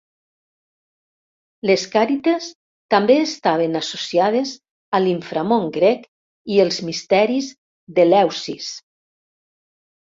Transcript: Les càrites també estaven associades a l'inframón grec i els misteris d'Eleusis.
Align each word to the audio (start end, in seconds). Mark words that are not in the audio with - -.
Les 1.69 1.83
càrites 1.95 2.47
també 2.95 3.19
estaven 3.27 3.81
associades 3.81 4.57
a 5.01 5.05
l'inframón 5.05 5.71
grec 5.79 6.11
i 6.57 6.61
els 6.67 6.83
misteris 6.91 7.55
d'Eleusis. 7.97 8.77